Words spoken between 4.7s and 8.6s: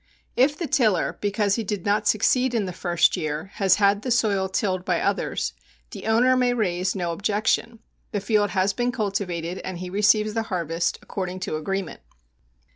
by others, the owner may raise no objection; the field